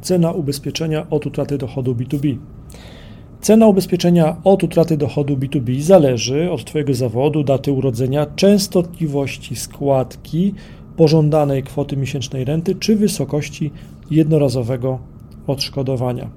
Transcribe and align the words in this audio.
cena 0.00 0.32
ubezpieczenia 0.32 1.06
od 1.10 1.26
utraty 1.26 1.58
dochodu 1.58 1.94
B2B. 1.94 2.36
Cena 3.40 3.66
ubezpieczenia 3.66 4.36
od 4.44 4.64
utraty 4.64 4.96
dochodu 4.96 5.36
B2B 5.36 5.80
zależy 5.80 6.50
od 6.50 6.64
Twojego 6.64 6.94
zawodu, 6.94 7.44
daty 7.44 7.72
urodzenia, 7.72 8.26
częstotliwości 8.36 9.56
składki, 9.56 10.54
pożądanej 10.96 11.62
kwoty 11.62 11.96
miesięcznej 11.96 12.44
renty 12.44 12.74
czy 12.74 12.96
wysokości 12.96 13.70
jednorazowego 14.10 14.98
odszkodowania. 15.46 16.30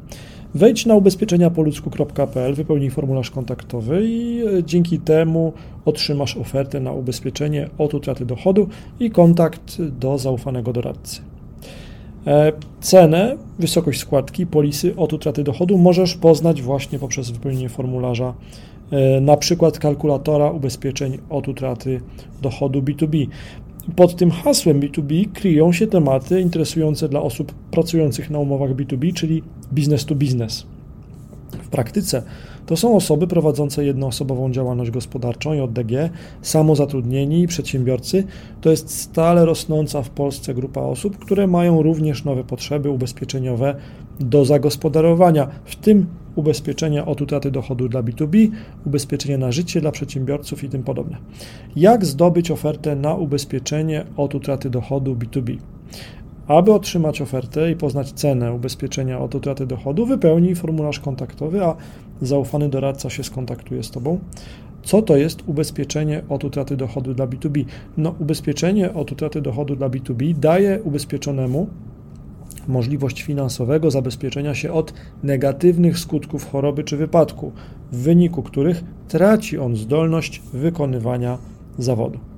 Wejdź 0.56 0.86
na 0.86 0.96
ubezpieczeniapoludzku.pl, 0.96 2.54
wypełnij 2.54 2.90
formularz 2.90 3.32
kontaktowy 3.32 4.02
i 4.06 4.42
e, 4.46 4.64
dzięki 4.64 5.00
temu 5.00 5.54
otrzymasz 5.86 6.38
ofertę 6.38 6.80
na 6.80 6.92
ubezpieczenie 6.92 7.70
od 7.78 7.94
utraty 7.94 8.26
dochodu 8.26 8.68
i 9.00 9.12
kontakt 9.12 9.82
do 9.82 10.18
zaufanego 10.18 10.74
doradcy. 10.74 11.31
E, 12.28 12.52
cenę, 12.82 13.38
wysokość 13.60 14.00
składki, 14.00 14.48
polisy 14.48 14.96
od 14.96 15.14
utraty 15.14 15.44
dochodu 15.44 15.78
możesz 15.78 16.16
poznać 16.16 16.62
właśnie 16.62 17.00
poprzez 17.00 17.32
wypełnienie 17.32 17.70
formularza, 17.70 18.34
e, 18.92 19.22
na 19.22 19.38
przykład 19.38 19.80
kalkulatora 19.80 20.52
ubezpieczeń 20.52 21.18
od 21.30 21.48
utraty 21.48 22.02
dochodu 22.42 22.82
B2B. 22.82 23.28
Pod 23.96 24.16
tym 24.16 24.32
hasłem 24.32 24.80
B2B 24.80 25.32
kryją 25.34 25.72
się 25.72 25.88
tematy 25.88 26.42
interesujące 26.42 27.10
dla 27.10 27.22
osób 27.22 27.52
pracujących 27.72 28.30
na 28.30 28.40
umowach 28.40 28.72
B2B, 28.72 29.14
czyli 29.14 29.44
business 29.72 30.06
to 30.06 30.16
business. 30.16 30.66
W 31.52 31.68
praktyce 31.68 32.24
to 32.66 32.78
są 32.78 32.96
osoby 32.96 33.28
prowadzące 33.28 33.86
jednoosobową 33.86 34.52
działalność 34.52 34.92
gospodarczą 34.92 35.54
JDG, 35.54 36.10
samozatrudnieni, 36.42 37.48
przedsiębiorcy. 37.48 38.24
To 38.62 38.72
jest 38.72 39.00
stale 39.00 39.46
rosnąca 39.46 40.02
w 40.02 40.10
Polsce 40.10 40.54
grupa 40.54 40.82
osób, 40.82 41.18
które 41.18 41.48
mają 41.48 41.82
również 41.82 42.26
nowe 42.26 42.44
potrzeby 42.44 42.90
ubezpieczeniowe 42.90 43.76
do 44.20 44.46
zagospodarowania, 44.46 45.48
w 45.66 45.76
tym 45.76 46.06
ubezpieczenia 46.36 47.06
od 47.06 47.22
utraty 47.22 47.52
dochodu 47.52 47.90
dla 47.90 48.04
B2B, 48.04 48.50
ubezpieczenia 48.86 49.38
na 49.38 49.52
życie 49.52 49.82
dla 49.82 49.92
przedsiębiorców 49.92 50.64
i 50.64 50.70
tym 50.70 50.84
podobne. 50.84 51.18
Jak 51.76 52.06
zdobyć 52.06 52.52
ofertę 52.52 52.96
na 52.96 53.16
ubezpieczenie 53.16 54.06
od 54.18 54.36
utraty 54.36 54.70
dochodu 54.70 55.16
B2B? 55.16 55.58
Aby 56.58 56.74
otrzymać 56.74 57.22
ofertę 57.22 57.72
i 57.72 57.76
poznać 57.76 58.12
cenę 58.12 58.54
ubezpieczenia 58.54 59.20
od 59.20 59.36
utraty 59.36 59.66
dochodu, 59.66 60.06
wypełnij 60.06 60.56
formularz 60.56 61.00
kontaktowy, 61.00 61.66
a 61.66 61.76
zaufany 62.22 62.70
doradca 62.70 63.10
się 63.10 63.24
skontaktuje 63.24 63.84
z 63.84 63.92
Tobą. 63.92 64.20
Co 64.84 65.02
to 65.02 65.18
jest 65.18 65.44
ubezpieczenie 65.48 66.22
od 66.30 66.44
utraty 66.44 66.78
dochodu 66.78 67.14
dla 67.14 67.28
B2B? 67.28 67.66
No, 67.98 68.16
ubezpieczenie 68.20 68.94
od 68.94 69.12
utraty 69.12 69.42
dochodu 69.42 69.76
dla 69.76 69.90
B2B 69.90 70.34
daje 70.34 70.82
ubezpieczonemu 70.84 71.68
możliwość 72.68 73.22
finansowego 73.22 73.92
zabezpieczenia 73.92 74.56
się 74.56 74.72
od 74.72 74.94
negatywnych 75.24 76.00
skutków 76.00 76.52
choroby 76.52 76.84
czy 76.84 76.98
wypadku, 76.98 77.52
w 77.92 77.98
wyniku 77.98 78.44
których 78.44 78.84
traci 79.08 79.58
on 79.58 79.76
zdolność 79.76 80.42
wykonywania 80.54 81.38
zawodu. 81.78 82.31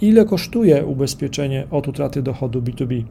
Ile 0.00 0.24
kosztuje 0.24 0.86
ubezpieczenie 0.86 1.66
od 1.70 1.88
utraty 1.88 2.22
dochodu 2.22 2.62
B2B? 2.62 3.04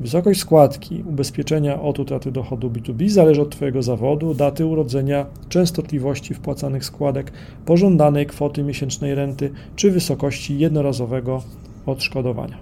Wysokość 0.00 0.40
składki 0.40 1.04
ubezpieczenia 1.06 1.82
od 1.82 1.98
utraty 1.98 2.32
dochodu 2.32 2.70
B2B 2.70 3.08
zależy 3.08 3.42
od 3.42 3.50
Twojego 3.50 3.82
zawodu, 3.82 4.34
daty 4.34 4.66
urodzenia, 4.66 5.26
częstotliwości 5.48 6.34
wpłacanych 6.34 6.84
składek, 6.84 7.32
pożądanej 7.64 8.26
kwoty 8.26 8.62
miesięcznej 8.62 9.14
renty 9.14 9.50
czy 9.76 9.90
wysokości 9.90 10.58
jednorazowego 10.58 11.42
odszkodowania. 11.86 12.58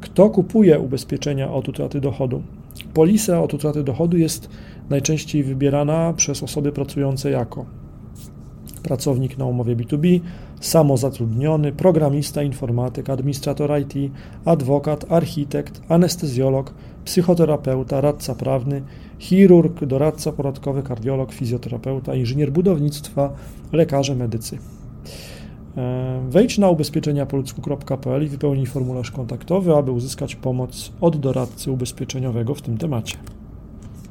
Kto 0.00 0.30
kupuje 0.30 0.78
ubezpieczenia 0.78 1.52
od 1.52 1.68
utraty 1.68 2.00
dochodu? 2.00 2.42
Polisa 2.94 3.42
od 3.42 3.54
utraty 3.54 3.84
dochodu 3.84 4.16
jest 4.16 4.48
najczęściej 4.90 5.42
wybierana 5.42 6.12
przez 6.12 6.42
osoby 6.42 6.72
pracujące 6.72 7.30
jako 7.30 7.66
pracownik 8.82 9.38
na 9.38 9.44
umowie 9.44 9.76
B2B, 9.76 10.20
samozatrudniony, 10.60 11.72
programista, 11.72 12.42
informatyk, 12.42 13.10
administrator 13.10 13.78
IT, 13.80 14.12
adwokat, 14.44 15.12
architekt, 15.12 15.80
anestezjolog, 15.88 16.74
psychoterapeuta, 17.04 18.00
radca 18.00 18.34
prawny, 18.34 18.82
chirurg, 19.18 19.84
doradca 19.84 20.32
poradkowy, 20.32 20.82
kardiolog, 20.82 21.32
fizjoterapeuta, 21.32 22.14
inżynier 22.14 22.52
budownictwa, 22.52 23.32
lekarze 23.72 24.14
medycy. 24.14 24.58
E, 25.76 26.20
wejdź 26.30 26.58
na 26.58 26.68
ubezpieczeniapoludzku.pl 26.68 28.24
i 28.24 28.28
wypełnij 28.28 28.66
formularz 28.66 29.10
kontaktowy, 29.10 29.74
aby 29.74 29.90
uzyskać 29.90 30.36
pomoc 30.36 30.92
od 31.00 31.16
doradcy 31.16 31.70
ubezpieczeniowego 31.70 32.54
w 32.54 32.62
tym 32.62 32.78
temacie. 32.78 33.16